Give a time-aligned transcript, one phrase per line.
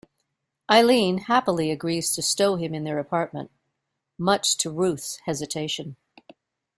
[0.71, 3.51] Eileen happily agrees to stow him in their apartment,
[4.17, 5.95] much to Ruth's hesitation.